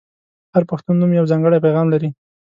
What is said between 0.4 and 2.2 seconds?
•هر پښتو نوم یو ځانګړی پیغام لري.